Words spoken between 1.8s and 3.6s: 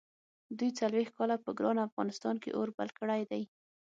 افغانستان کې اور بل کړی دی.